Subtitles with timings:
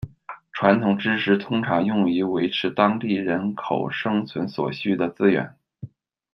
[0.51, 5.55] 传统知识通常用于维持当地人口生存所需的资源。